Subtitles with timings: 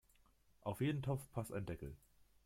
[0.61, 1.95] Auf jeden Topf passt ein Deckel.